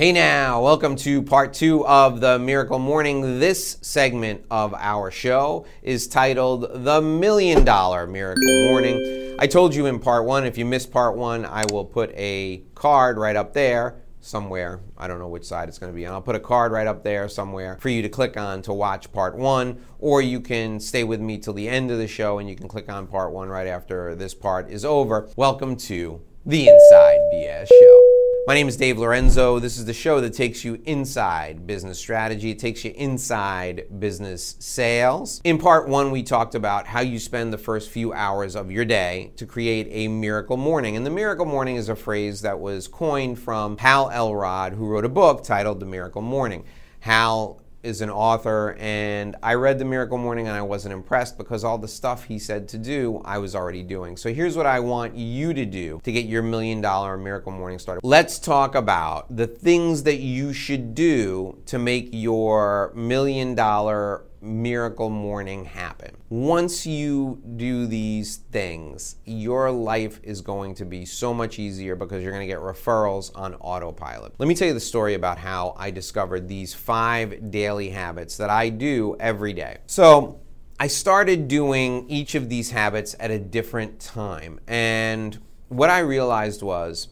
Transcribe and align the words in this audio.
Hey 0.00 0.12
now, 0.12 0.62
welcome 0.62 0.96
to 0.96 1.20
part 1.20 1.52
two 1.52 1.86
of 1.86 2.22
the 2.22 2.38
Miracle 2.38 2.78
Morning. 2.78 3.38
This 3.38 3.76
segment 3.82 4.42
of 4.50 4.72
our 4.72 5.10
show 5.10 5.66
is 5.82 6.08
titled 6.08 6.86
The 6.86 7.02
Million 7.02 7.66
Dollar 7.66 8.06
Miracle 8.06 8.64
Morning. 8.64 9.36
I 9.38 9.46
told 9.46 9.74
you 9.74 9.84
in 9.84 9.98
part 9.98 10.24
one, 10.24 10.46
if 10.46 10.56
you 10.56 10.64
missed 10.64 10.90
part 10.90 11.18
one, 11.18 11.44
I 11.44 11.64
will 11.70 11.84
put 11.84 12.14
a 12.16 12.62
card 12.74 13.18
right 13.18 13.36
up 13.36 13.52
there 13.52 14.00
somewhere. 14.20 14.80
I 14.96 15.06
don't 15.06 15.18
know 15.18 15.28
which 15.28 15.44
side 15.44 15.68
it's 15.68 15.78
going 15.78 15.92
to 15.92 15.94
be 15.96 16.06
on. 16.06 16.14
I'll 16.14 16.22
put 16.22 16.34
a 16.34 16.40
card 16.40 16.72
right 16.72 16.86
up 16.86 17.04
there 17.04 17.28
somewhere 17.28 17.76
for 17.78 17.90
you 17.90 18.00
to 18.00 18.08
click 18.08 18.38
on 18.38 18.62
to 18.62 18.72
watch 18.72 19.12
part 19.12 19.36
one, 19.36 19.84
or 19.98 20.22
you 20.22 20.40
can 20.40 20.80
stay 20.80 21.04
with 21.04 21.20
me 21.20 21.36
till 21.36 21.52
the 21.52 21.68
end 21.68 21.90
of 21.90 21.98
the 21.98 22.08
show 22.08 22.38
and 22.38 22.48
you 22.48 22.56
can 22.56 22.68
click 22.68 22.90
on 22.90 23.06
part 23.06 23.32
one 23.32 23.50
right 23.50 23.66
after 23.66 24.14
this 24.14 24.32
part 24.32 24.70
is 24.70 24.82
over. 24.82 25.28
Welcome 25.36 25.76
to 25.76 26.22
the 26.46 26.68
Inside 26.70 27.18
BS 27.34 27.68
Show. 27.68 28.29
My 28.46 28.54
name 28.54 28.68
is 28.68 28.76
Dave 28.78 28.98
Lorenzo. 28.98 29.58
This 29.58 29.76
is 29.76 29.84
the 29.84 29.92
show 29.92 30.20
that 30.22 30.32
takes 30.32 30.64
you 30.64 30.80
inside 30.86 31.66
business 31.66 31.98
strategy. 31.98 32.50
It 32.50 32.58
takes 32.58 32.84
you 32.84 32.92
inside 32.96 34.00
business 34.00 34.56
sales. 34.58 35.42
In 35.44 35.58
part 35.58 35.88
one, 35.88 36.10
we 36.10 36.22
talked 36.22 36.54
about 36.54 36.86
how 36.86 37.00
you 37.00 37.18
spend 37.18 37.52
the 37.52 37.58
first 37.58 37.90
few 37.90 38.14
hours 38.14 38.56
of 38.56 38.70
your 38.70 38.86
day 38.86 39.32
to 39.36 39.44
create 39.44 39.88
a 39.90 40.08
miracle 40.08 40.56
morning. 40.56 40.96
And 40.96 41.04
the 41.04 41.10
miracle 41.10 41.44
morning 41.44 41.76
is 41.76 41.90
a 41.90 41.94
phrase 41.94 42.40
that 42.40 42.58
was 42.58 42.88
coined 42.88 43.38
from 43.38 43.76
Hal 43.76 44.10
Elrod, 44.10 44.72
who 44.72 44.86
wrote 44.86 45.04
a 45.04 45.10
book 45.10 45.44
titled 45.44 45.78
The 45.78 45.86
Miracle 45.86 46.22
Morning. 46.22 46.64
Hal 47.00 47.60
is 47.82 48.00
an 48.00 48.10
author, 48.10 48.76
and 48.78 49.36
I 49.42 49.54
read 49.54 49.78
The 49.78 49.84
Miracle 49.84 50.18
Morning 50.18 50.48
and 50.48 50.56
I 50.56 50.62
wasn't 50.62 50.92
impressed 50.92 51.38
because 51.38 51.64
all 51.64 51.78
the 51.78 51.88
stuff 51.88 52.24
he 52.24 52.38
said 52.38 52.68
to 52.68 52.78
do, 52.78 53.22
I 53.24 53.38
was 53.38 53.54
already 53.54 53.82
doing. 53.82 54.16
So 54.16 54.32
here's 54.32 54.56
what 54.56 54.66
I 54.66 54.80
want 54.80 55.16
you 55.16 55.54
to 55.54 55.64
do 55.64 56.00
to 56.04 56.12
get 56.12 56.26
your 56.26 56.42
million 56.42 56.80
dollar 56.80 57.16
Miracle 57.16 57.52
Morning 57.52 57.78
started. 57.78 58.00
Let's 58.04 58.38
talk 58.38 58.74
about 58.74 59.34
the 59.34 59.46
things 59.46 60.02
that 60.04 60.18
you 60.18 60.52
should 60.52 60.94
do 60.94 61.58
to 61.66 61.78
make 61.78 62.10
your 62.12 62.92
million 62.94 63.54
dollar 63.54 64.24
miracle 64.40 65.10
morning 65.10 65.64
happen. 65.64 66.16
Once 66.28 66.86
you 66.86 67.42
do 67.56 67.86
these 67.86 68.36
things, 68.36 69.16
your 69.24 69.70
life 69.70 70.20
is 70.22 70.40
going 70.40 70.74
to 70.74 70.84
be 70.84 71.04
so 71.04 71.34
much 71.34 71.58
easier 71.58 71.94
because 71.96 72.22
you're 72.22 72.32
going 72.32 72.46
to 72.46 72.52
get 72.52 72.60
referrals 72.60 73.30
on 73.34 73.54
autopilot. 73.56 74.32
Let 74.38 74.48
me 74.48 74.54
tell 74.54 74.68
you 74.68 74.74
the 74.74 74.80
story 74.80 75.14
about 75.14 75.38
how 75.38 75.74
I 75.76 75.90
discovered 75.90 76.48
these 76.48 76.72
five 76.72 77.50
daily 77.50 77.90
habits 77.90 78.36
that 78.38 78.50
I 78.50 78.68
do 78.68 79.16
every 79.20 79.52
day. 79.52 79.78
So, 79.86 80.40
I 80.82 80.86
started 80.86 81.46
doing 81.46 82.08
each 82.08 82.34
of 82.34 82.48
these 82.48 82.70
habits 82.70 83.14
at 83.20 83.30
a 83.30 83.38
different 83.38 84.00
time. 84.00 84.60
And 84.66 85.38
what 85.68 85.90
I 85.90 85.98
realized 85.98 86.62
was 86.62 87.08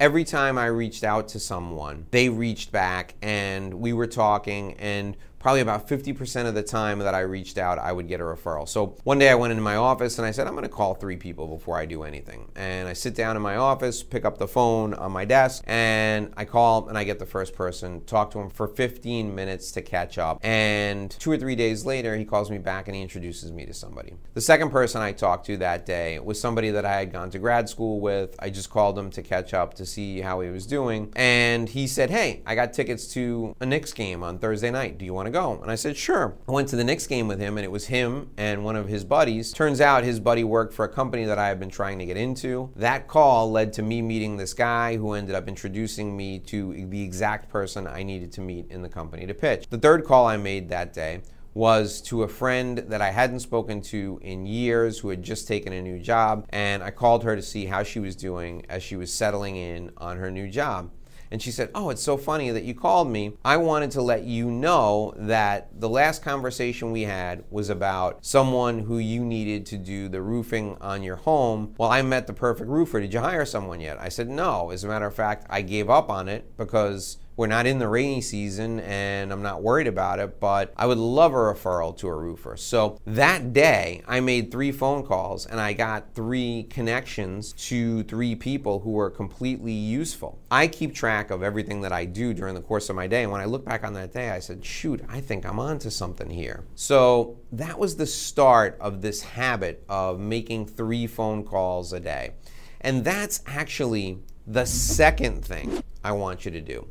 every 0.00 0.24
time 0.24 0.56
I 0.56 0.66
reached 0.66 1.04
out 1.04 1.28
to 1.28 1.38
someone, 1.38 2.06
they 2.12 2.30
reached 2.30 2.72
back 2.72 3.14
and 3.20 3.74
we 3.74 3.92
were 3.92 4.06
talking 4.06 4.72
and 4.78 5.18
probably 5.40 5.62
about 5.62 5.88
50% 5.88 6.46
of 6.46 6.54
the 6.54 6.62
time 6.62 7.00
that 7.00 7.14
I 7.14 7.20
reached 7.20 7.58
out, 7.58 7.78
I 7.78 7.92
would 7.92 8.06
get 8.06 8.20
a 8.20 8.24
referral. 8.24 8.68
So 8.68 8.94
one 9.04 9.18
day 9.18 9.30
I 9.30 9.34
went 9.34 9.50
into 9.50 9.62
my 9.62 9.76
office 9.76 10.18
and 10.18 10.26
I 10.26 10.30
said, 10.30 10.46
I'm 10.46 10.52
going 10.52 10.62
to 10.62 10.68
call 10.68 10.94
three 10.94 11.16
people 11.16 11.48
before 11.48 11.78
I 11.78 11.86
do 11.86 12.04
anything. 12.04 12.52
And 12.54 12.86
I 12.86 12.92
sit 12.92 13.14
down 13.14 13.36
in 13.36 13.42
my 13.42 13.56
office, 13.56 14.02
pick 14.02 14.26
up 14.26 14.36
the 14.36 14.46
phone 14.46 14.92
on 14.94 15.10
my 15.10 15.24
desk, 15.24 15.64
and 15.66 16.32
I 16.36 16.44
call 16.44 16.88
and 16.88 16.98
I 16.98 17.04
get 17.04 17.18
the 17.18 17.26
first 17.26 17.54
person, 17.54 18.04
talk 18.04 18.30
to 18.32 18.38
him 18.38 18.50
for 18.50 18.68
15 18.68 19.34
minutes 19.34 19.72
to 19.72 19.82
catch 19.82 20.18
up. 20.18 20.38
And 20.42 21.10
two 21.10 21.32
or 21.32 21.38
three 21.38 21.56
days 21.56 21.86
later, 21.86 22.16
he 22.16 22.26
calls 22.26 22.50
me 22.50 22.58
back 22.58 22.86
and 22.86 22.94
he 22.94 23.00
introduces 23.00 23.50
me 23.50 23.64
to 23.64 23.72
somebody. 23.72 24.12
The 24.34 24.42
second 24.42 24.70
person 24.70 25.00
I 25.00 25.12
talked 25.12 25.46
to 25.46 25.56
that 25.56 25.86
day 25.86 26.18
was 26.18 26.38
somebody 26.38 26.70
that 26.70 26.84
I 26.84 26.98
had 26.98 27.12
gone 27.12 27.30
to 27.30 27.38
grad 27.38 27.68
school 27.68 28.00
with. 28.00 28.36
I 28.38 28.50
just 28.50 28.68
called 28.68 28.98
him 28.98 29.10
to 29.12 29.22
catch 29.22 29.54
up 29.54 29.72
to 29.74 29.86
see 29.86 30.20
how 30.20 30.40
he 30.40 30.50
was 30.50 30.66
doing. 30.66 31.12
And 31.16 31.66
he 31.66 31.86
said, 31.86 32.10
Hey, 32.10 32.42
I 32.44 32.54
got 32.54 32.74
tickets 32.74 33.06
to 33.14 33.56
a 33.60 33.66
Knicks 33.66 33.94
game 33.94 34.22
on 34.22 34.38
Thursday 34.38 34.70
night. 34.70 34.98
Do 34.98 35.06
you 35.06 35.14
want 35.14 35.29
to 35.32 35.38
go? 35.38 35.60
And 35.62 35.70
I 35.70 35.74
said, 35.74 35.96
sure. 35.96 36.36
I 36.48 36.52
went 36.52 36.68
to 36.68 36.76
the 36.76 36.84
Knicks 36.84 37.06
game 37.06 37.28
with 37.28 37.38
him, 37.38 37.56
and 37.56 37.64
it 37.64 37.70
was 37.70 37.86
him 37.86 38.30
and 38.36 38.64
one 38.64 38.76
of 38.76 38.88
his 38.88 39.04
buddies. 39.04 39.52
Turns 39.52 39.80
out 39.80 40.04
his 40.04 40.20
buddy 40.20 40.44
worked 40.44 40.74
for 40.74 40.84
a 40.84 40.88
company 40.88 41.24
that 41.24 41.38
I 41.38 41.48
had 41.48 41.60
been 41.60 41.70
trying 41.70 41.98
to 41.98 42.06
get 42.06 42.16
into. 42.16 42.70
That 42.76 43.08
call 43.08 43.50
led 43.50 43.72
to 43.74 43.82
me 43.82 44.02
meeting 44.02 44.36
this 44.36 44.54
guy 44.54 44.96
who 44.96 45.12
ended 45.12 45.34
up 45.34 45.48
introducing 45.48 46.16
me 46.16 46.38
to 46.40 46.86
the 46.86 47.02
exact 47.02 47.48
person 47.48 47.86
I 47.86 48.02
needed 48.02 48.32
to 48.32 48.40
meet 48.40 48.70
in 48.70 48.82
the 48.82 48.88
company 48.88 49.26
to 49.26 49.34
pitch. 49.34 49.66
The 49.70 49.78
third 49.78 50.04
call 50.04 50.26
I 50.26 50.36
made 50.36 50.68
that 50.68 50.92
day 50.92 51.22
was 51.52 52.00
to 52.00 52.22
a 52.22 52.28
friend 52.28 52.78
that 52.78 53.00
I 53.00 53.10
hadn't 53.10 53.40
spoken 53.40 53.80
to 53.82 54.20
in 54.22 54.46
years 54.46 55.00
who 55.00 55.08
had 55.08 55.22
just 55.22 55.48
taken 55.48 55.72
a 55.72 55.82
new 55.82 55.98
job. 55.98 56.46
And 56.50 56.82
I 56.82 56.90
called 56.90 57.24
her 57.24 57.34
to 57.34 57.42
see 57.42 57.66
how 57.66 57.82
she 57.82 57.98
was 57.98 58.14
doing 58.14 58.64
as 58.68 58.82
she 58.82 58.96
was 58.96 59.12
settling 59.12 59.56
in 59.56 59.90
on 59.96 60.16
her 60.18 60.30
new 60.30 60.48
job. 60.48 60.90
And 61.30 61.40
she 61.40 61.50
said, 61.50 61.70
Oh, 61.74 61.90
it's 61.90 62.02
so 62.02 62.16
funny 62.16 62.50
that 62.50 62.64
you 62.64 62.74
called 62.74 63.08
me. 63.08 63.34
I 63.44 63.56
wanted 63.56 63.90
to 63.92 64.02
let 64.02 64.24
you 64.24 64.50
know 64.50 65.14
that 65.16 65.68
the 65.80 65.88
last 65.88 66.22
conversation 66.22 66.90
we 66.90 67.02
had 67.02 67.44
was 67.50 67.70
about 67.70 68.24
someone 68.24 68.80
who 68.80 68.98
you 68.98 69.24
needed 69.24 69.66
to 69.66 69.78
do 69.78 70.08
the 70.08 70.22
roofing 70.22 70.76
on 70.80 71.02
your 71.02 71.16
home. 71.16 71.74
Well, 71.78 71.90
I 71.90 72.02
met 72.02 72.26
the 72.26 72.32
perfect 72.32 72.68
roofer. 72.68 73.00
Did 73.00 73.14
you 73.14 73.20
hire 73.20 73.44
someone 73.44 73.80
yet? 73.80 73.98
I 74.00 74.08
said, 74.08 74.28
No. 74.28 74.70
As 74.70 74.84
a 74.84 74.88
matter 74.88 75.06
of 75.06 75.14
fact, 75.14 75.46
I 75.48 75.62
gave 75.62 75.88
up 75.88 76.10
on 76.10 76.28
it 76.28 76.56
because 76.56 77.18
we're 77.40 77.46
not 77.46 77.66
in 77.66 77.78
the 77.78 77.88
rainy 77.88 78.20
season 78.20 78.80
and 78.80 79.32
I'm 79.32 79.40
not 79.40 79.62
worried 79.62 79.86
about 79.86 80.18
it, 80.18 80.38
but 80.40 80.74
I 80.76 80.84
would 80.84 80.98
love 80.98 81.32
a 81.32 81.36
referral 81.36 81.96
to 81.96 82.06
a 82.06 82.14
roofer. 82.14 82.54
So 82.58 83.00
that 83.06 83.54
day, 83.54 84.02
I 84.06 84.20
made 84.20 84.52
three 84.52 84.70
phone 84.70 85.02
calls 85.06 85.46
and 85.46 85.58
I 85.58 85.72
got 85.72 86.14
three 86.14 86.64
connections 86.64 87.54
to 87.68 88.02
three 88.02 88.34
people 88.34 88.80
who 88.80 88.90
were 88.90 89.08
completely 89.08 89.72
useful. 89.72 90.38
I 90.50 90.66
keep 90.66 90.94
track 90.94 91.30
of 91.30 91.42
everything 91.42 91.80
that 91.80 91.92
I 91.92 92.04
do 92.04 92.34
during 92.34 92.54
the 92.54 92.60
course 92.60 92.90
of 92.90 92.96
my 92.96 93.06
day. 93.06 93.22
And 93.22 93.32
when 93.32 93.40
I 93.40 93.46
look 93.46 93.64
back 93.64 93.84
on 93.84 93.94
that 93.94 94.12
day, 94.12 94.28
I 94.28 94.38
said, 94.40 94.62
shoot, 94.62 95.02
I 95.08 95.22
think 95.22 95.46
I'm 95.46 95.58
onto 95.58 95.88
something 95.88 96.28
here. 96.28 96.66
So 96.74 97.38
that 97.52 97.78
was 97.78 97.96
the 97.96 98.06
start 98.06 98.76
of 98.82 99.00
this 99.00 99.22
habit 99.22 99.82
of 99.88 100.20
making 100.20 100.66
three 100.66 101.06
phone 101.06 101.44
calls 101.44 101.94
a 101.94 102.00
day. 102.00 102.32
And 102.82 103.02
that's 103.02 103.40
actually 103.46 104.18
the 104.46 104.66
second 104.66 105.42
thing 105.42 105.82
I 106.04 106.12
want 106.12 106.44
you 106.44 106.50
to 106.50 106.60
do. 106.60 106.86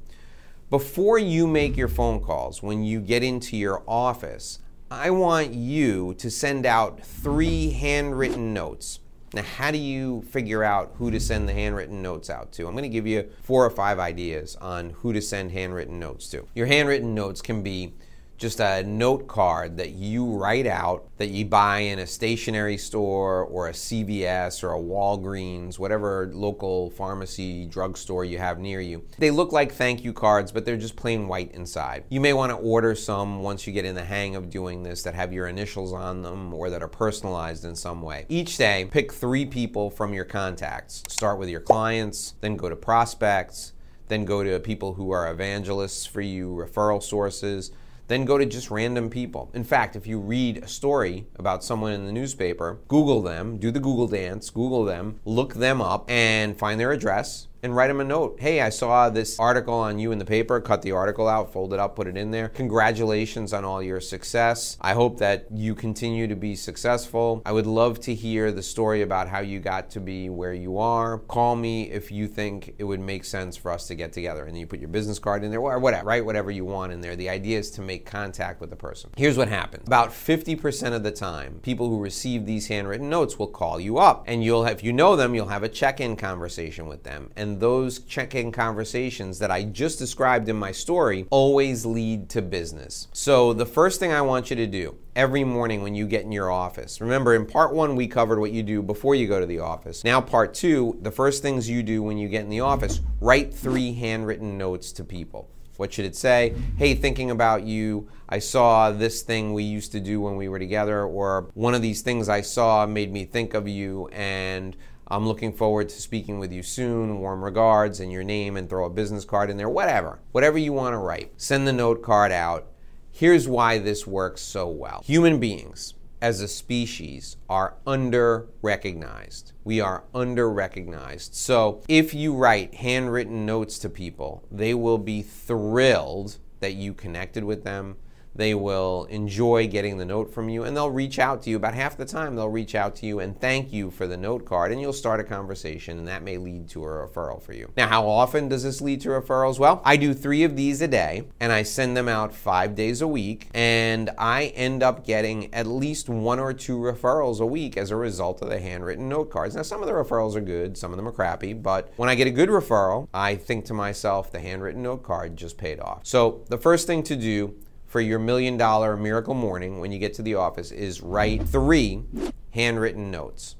Before 0.69 1.17
you 1.17 1.47
make 1.47 1.75
your 1.75 1.87
phone 1.87 2.19
calls, 2.19 2.61
when 2.61 2.83
you 2.83 2.99
get 2.99 3.23
into 3.23 3.57
your 3.57 3.81
office, 3.87 4.59
I 4.91 5.09
want 5.09 5.51
you 5.55 6.13
to 6.19 6.29
send 6.29 6.63
out 6.63 7.03
three 7.03 7.71
handwritten 7.71 8.53
notes. 8.53 8.99
Now, 9.33 9.41
how 9.41 9.71
do 9.71 9.79
you 9.79 10.21
figure 10.29 10.63
out 10.63 10.93
who 10.99 11.09
to 11.09 11.19
send 11.19 11.49
the 11.49 11.53
handwritten 11.53 12.03
notes 12.03 12.29
out 12.29 12.51
to? 12.51 12.67
I'm 12.67 12.73
going 12.73 12.83
to 12.83 12.89
give 12.89 13.07
you 13.07 13.31
four 13.41 13.65
or 13.65 13.71
five 13.71 13.97
ideas 13.97 14.55
on 14.57 14.91
who 14.91 15.11
to 15.11 15.23
send 15.23 15.53
handwritten 15.53 15.97
notes 15.99 16.29
to. 16.29 16.45
Your 16.53 16.67
handwritten 16.67 17.15
notes 17.15 17.41
can 17.41 17.63
be 17.63 17.93
just 18.39 18.61
a 18.61 18.83
note 18.83 19.27
card 19.27 19.75
that 19.77 19.91
you 19.91 20.25
write 20.25 20.65
out 20.65 21.05
that 21.17 21.27
you 21.27 21.43
buy 21.43 21.79
in 21.79 21.99
a 21.99 22.07
stationery 22.07 22.77
store 22.77 23.43
or 23.43 23.67
a 23.67 23.73
CVS 23.73 24.63
or 24.63 24.73
a 24.73 24.79
Walgreens, 24.79 25.77
whatever 25.77 26.31
local 26.33 26.89
pharmacy, 26.91 27.65
drugstore 27.65 28.23
you 28.23 28.37
have 28.37 28.57
near 28.57 28.79
you. 28.79 29.03
They 29.17 29.29
look 29.29 29.51
like 29.51 29.73
thank 29.73 30.05
you 30.05 30.13
cards, 30.13 30.53
but 30.53 30.63
they're 30.63 30.77
just 30.77 30.95
plain 30.95 31.27
white 31.27 31.51
inside. 31.51 32.05
You 32.07 32.21
may 32.21 32.31
want 32.31 32.51
to 32.51 32.55
order 32.55 32.95
some 32.95 33.43
once 33.43 33.67
you 33.67 33.73
get 33.73 33.83
in 33.83 33.93
the 33.93 34.05
hang 34.05 34.37
of 34.37 34.49
doing 34.49 34.83
this 34.83 35.03
that 35.03 35.13
have 35.13 35.33
your 35.33 35.47
initials 35.47 35.91
on 35.91 36.21
them 36.21 36.53
or 36.53 36.69
that 36.69 36.81
are 36.81 36.87
personalized 36.87 37.65
in 37.65 37.75
some 37.75 38.01
way. 38.01 38.25
Each 38.29 38.55
day, 38.55 38.87
pick 38.89 39.11
three 39.11 39.45
people 39.45 39.89
from 39.89 40.13
your 40.13 40.25
contacts. 40.25 41.03
Start 41.09 41.39
with 41.39 41.49
your 41.49 41.59
clients, 41.59 42.35
then 42.39 42.55
go 42.55 42.69
to 42.69 42.75
prospects, 42.77 43.73
then 44.07 44.23
go 44.23 44.43
to 44.43 44.59
people 44.61 44.93
who 44.93 45.11
are 45.11 45.29
evangelists 45.29 46.05
for 46.05 46.21
you, 46.21 46.51
referral 46.51 47.03
sources 47.03 47.71
then 48.09 48.25
go 48.25 48.37
to 48.37 48.45
just 48.45 48.69
random 48.69 49.09
people. 49.09 49.49
In 49.53 49.63
fact, 49.63 49.95
if 49.95 50.05
you 50.05 50.19
read 50.19 50.57
a 50.57 50.67
story 50.67 51.27
about 51.37 51.63
someone 51.63 51.93
in 51.93 52.05
the 52.05 52.11
newspaper, 52.11 52.79
Google 52.87 53.21
them, 53.21 53.57
do 53.57 53.71
the 53.71 53.79
Google 53.79 54.07
dance, 54.07 54.49
Google 54.49 54.83
them, 54.83 55.19
look 55.25 55.53
them 55.53 55.79
up, 55.79 56.09
and 56.09 56.57
find 56.57 56.79
their 56.79 56.91
address 56.91 57.47
and 57.61 57.75
write 57.75 57.87
them 57.87 57.99
a 57.99 58.03
note. 58.03 58.39
Hey, 58.39 58.61
I 58.61 58.69
saw 58.69 59.09
this 59.09 59.39
article 59.39 59.73
on 59.73 59.99
you 59.99 60.11
in 60.11 60.19
the 60.19 60.25
paper. 60.25 60.59
Cut 60.61 60.81
the 60.81 60.91
article 60.91 61.27
out, 61.27 61.51
fold 61.51 61.73
it 61.73 61.79
up, 61.79 61.95
put 61.95 62.07
it 62.07 62.17
in 62.17 62.31
there. 62.31 62.49
Congratulations 62.49 63.53
on 63.53 63.65
all 63.65 63.81
your 63.81 63.99
success. 63.99 64.77
I 64.81 64.93
hope 64.93 65.19
that 65.19 65.47
you 65.51 65.75
continue 65.75 66.27
to 66.27 66.35
be 66.35 66.55
successful. 66.55 67.41
I 67.45 67.51
would 67.51 67.67
love 67.67 67.99
to 68.01 68.15
hear 68.15 68.51
the 68.51 68.63
story 68.63 69.01
about 69.01 69.27
how 69.27 69.39
you 69.39 69.59
got 69.59 69.89
to 69.91 69.99
be 69.99 70.29
where 70.29 70.53
you 70.53 70.77
are. 70.77 71.19
Call 71.19 71.55
me 71.55 71.89
if 71.91 72.11
you 72.11 72.27
think 72.27 72.75
it 72.77 72.83
would 72.83 72.99
make 72.99 73.25
sense 73.25 73.57
for 73.57 73.71
us 73.71 73.87
to 73.87 73.95
get 73.95 74.13
together. 74.13 74.45
And 74.45 74.53
then 74.53 74.61
you 74.61 74.67
put 74.67 74.79
your 74.79 74.89
business 74.89 75.19
card 75.19 75.43
in 75.43 75.51
there, 75.51 75.59
or 75.59 75.79
whatever, 75.79 76.07
write 76.07 76.25
whatever 76.25 76.51
you 76.51 76.65
want 76.65 76.91
in 76.93 77.01
there. 77.01 77.15
The 77.15 77.29
idea 77.29 77.59
is 77.59 77.71
to 77.71 77.81
make 77.81 78.05
contact 78.05 78.61
with 78.61 78.69
the 78.69 78.75
person. 78.75 79.11
Here's 79.17 79.37
what 79.37 79.47
happens 79.47 79.87
about 79.87 80.09
50% 80.09 80.93
of 80.93 81.03
the 81.03 81.11
time, 81.11 81.59
people 81.61 81.89
who 81.89 81.99
receive 81.99 82.45
these 82.45 82.67
handwritten 82.67 83.09
notes 83.09 83.37
will 83.37 83.47
call 83.47 83.79
you 83.79 83.97
up. 83.97 84.23
And 84.27 84.43
you'll 84.43 84.63
have, 84.63 84.77
if 84.77 84.83
you 84.83 84.93
know 84.93 85.15
them, 85.15 85.35
you'll 85.35 85.47
have 85.47 85.63
a 85.63 85.69
check 85.69 85.99
in 85.99 86.15
conversation 86.15 86.87
with 86.87 87.03
them. 87.03 87.31
And 87.35 87.48
And 87.49 87.59
those 87.59 87.97
check 88.01 88.35
in 88.35 88.51
conversations 88.51 89.39
that 89.39 89.49
I 89.49 89.63
just 89.63 89.97
described 89.97 90.49
in 90.49 90.55
my 90.55 90.71
story 90.71 91.25
always 91.31 91.83
lead 91.83 92.29
to 92.29 92.43
business. 92.43 93.07
So, 93.11 93.53
the 93.53 93.65
first 93.65 93.99
thing 93.99 94.11
I 94.11 94.21
want 94.21 94.51
you 94.51 94.55
to 94.57 94.67
do 94.67 94.99
every 95.15 95.43
morning 95.43 95.81
when 95.81 95.95
you 95.95 96.05
get 96.05 96.21
in 96.21 96.31
your 96.31 96.51
office. 96.51 97.01
Remember, 97.01 97.33
in 97.33 97.47
part 97.47 97.73
one, 97.73 97.95
we 97.95 98.07
covered 98.07 98.39
what 98.39 98.51
you 98.51 98.61
do 98.61 98.83
before 98.83 99.15
you 99.15 99.27
go 99.27 99.39
to 99.39 99.47
the 99.47 99.57
office. 99.57 100.03
Now, 100.03 100.21
part 100.21 100.53
two, 100.53 100.99
the 101.01 101.09
first 101.09 101.41
things 101.41 101.67
you 101.67 101.81
do 101.81 102.03
when 102.03 102.19
you 102.19 102.29
get 102.29 102.43
in 102.43 102.49
the 102.49 102.59
office 102.59 103.01
write 103.19 103.51
three 103.51 103.93
handwritten 103.93 104.55
notes 104.55 104.91
to 104.91 105.03
people. 105.03 105.49
What 105.77 105.91
should 105.91 106.05
it 106.05 106.15
say? 106.15 106.53
Hey, 106.77 106.93
thinking 106.93 107.31
about 107.31 107.63
you, 107.63 108.09
I 108.27 108.37
saw 108.37 108.91
this 108.91 109.23
thing 109.23 109.53
we 109.53 109.63
used 109.63 109.91
to 109.93 109.99
do 109.99 110.21
when 110.21 110.35
we 110.35 110.49
were 110.49 110.59
together, 110.59 111.03
or 111.03 111.49
one 111.55 111.73
of 111.73 111.81
these 111.81 112.03
things 112.03 112.29
I 112.29 112.41
saw 112.41 112.85
made 112.85 113.11
me 113.11 113.25
think 113.25 113.55
of 113.55 113.67
you, 113.67 114.07
and 114.09 114.77
I'm 115.11 115.27
looking 115.27 115.53
forward 115.53 115.89
to 115.89 116.01
speaking 116.01 116.37
with 116.37 116.51
you 116.51 116.61
soon. 116.61 117.19
Warm 117.19 117.43
regards 117.43 117.99
and 117.99 118.11
your 118.11 118.23
name, 118.23 118.55
and 118.55 118.69
throw 118.69 118.85
a 118.85 118.91
business 118.91 119.25
card 119.25 119.49
in 119.49 119.57
there, 119.57 119.69
whatever. 119.69 120.19
Whatever 120.31 120.59
you 120.59 120.71
want 120.71 120.93
to 120.93 120.99
write. 120.99 121.31
Send 121.37 121.67
the 121.67 121.73
note 121.73 122.03
card 122.03 122.31
out. 122.31 122.67
Here's 123.11 123.47
why 123.47 123.79
this 123.79 124.05
works 124.05 124.41
so 124.41 124.67
well. 124.67 125.01
Human 125.03 125.39
beings, 125.39 125.95
as 126.21 126.41
a 126.41 126.47
species 126.47 127.37
are 127.49 127.75
under 127.87 128.47
recognized. 128.61 129.53
We 129.63 129.81
are 129.81 130.03
under 130.13 130.49
recognized. 130.49 131.33
So 131.33 131.81
if 131.87 132.13
you 132.13 132.35
write 132.35 132.75
handwritten 132.75 133.45
notes 133.45 133.79
to 133.79 133.89
people, 133.89 134.43
they 134.51 134.73
will 134.73 134.97
be 134.97 135.21
thrilled 135.21 136.37
that 136.59 136.73
you 136.73 136.93
connected 136.93 137.43
with 137.43 137.63
them 137.63 137.97
they 138.39 138.55
will 138.55 139.05
enjoy 139.09 139.67
getting 139.67 139.97
the 139.97 140.05
note 140.05 140.33
from 140.33 140.47
you 140.47 140.63
and 140.63 140.75
they'll 140.75 140.89
reach 140.89 141.19
out 141.19 141.41
to 141.43 141.49
you. 141.49 141.57
About 141.57 141.73
half 141.73 141.97
the 141.97 142.05
time, 142.05 142.35
they'll 142.35 142.47
reach 142.47 142.73
out 142.73 142.95
to 142.97 143.05
you 143.05 143.19
and 143.19 143.39
thank 143.39 143.73
you 143.73 143.91
for 143.91 144.07
the 144.07 144.15
note 144.15 144.45
card, 144.45 144.71
and 144.71 144.79
you'll 144.79 144.93
start 144.93 145.19
a 145.19 145.25
conversation, 145.25 145.99
and 145.99 146.07
that 146.07 146.23
may 146.23 146.37
lead 146.37 146.69
to 146.69 146.83
a 146.83 146.87
referral 146.87 147.41
for 147.41 147.51
you. 147.51 147.69
Now, 147.75 147.87
how 147.87 148.07
often 148.07 148.47
does 148.47 148.63
this 148.63 148.79
lead 148.79 149.01
to 149.01 149.09
referrals? 149.09 149.59
Well, 149.59 149.81
I 149.83 149.97
do 149.97 150.13
three 150.13 150.43
of 150.43 150.55
these 150.55 150.81
a 150.81 150.87
day, 150.87 151.25
and 151.41 151.51
I 151.51 151.63
send 151.63 151.97
them 151.97 152.07
out 152.07 152.33
five 152.33 152.75
days 152.75 153.01
a 153.01 153.07
week, 153.07 153.49
and 153.53 154.09
I 154.17 154.45
end 154.55 154.83
up 154.83 155.05
getting 155.05 155.53
at 155.53 155.67
least 155.67 156.07
one 156.07 156.39
or 156.39 156.53
two 156.53 156.77
referrals 156.77 157.41
a 157.41 157.45
week 157.45 157.75
as 157.75 157.91
a 157.91 157.97
result 157.97 158.41
of 158.41 158.47
the 158.49 158.59
handwritten 158.59 159.09
note 159.09 159.29
cards. 159.29 159.55
Now, 159.55 159.63
some 159.63 159.81
of 159.81 159.87
the 159.87 159.93
referrals 159.93 160.35
are 160.35 160.41
good, 160.41 160.77
some 160.77 160.91
of 160.91 160.97
them 160.97 161.07
are 161.07 161.11
crappy, 161.11 161.51
but 161.51 161.91
when 161.97 162.07
I 162.07 162.15
get 162.15 162.27
a 162.27 162.31
good 162.31 162.49
referral, 162.49 163.09
I 163.13 163.35
think 163.35 163.65
to 163.65 163.73
myself, 163.73 164.31
the 164.31 164.39
handwritten 164.39 164.81
note 164.81 165.03
card 165.03 165.35
just 165.35 165.57
paid 165.57 165.81
off. 165.81 166.01
So, 166.03 166.45
the 166.47 166.57
first 166.57 166.87
thing 166.87 167.03
to 167.03 167.17
do 167.17 167.55
for 167.89 167.99
your 167.99 168.19
million 168.19 168.55
dollar 168.55 168.95
miracle 168.95 169.33
morning 169.33 169.79
when 169.79 169.91
you 169.91 169.97
get 169.97 170.13
to 170.13 170.21
the 170.21 170.35
office 170.35 170.71
is 170.71 171.01
write 171.01 171.43
three 171.43 172.03
handwritten 172.51 173.09
notes. 173.09 173.55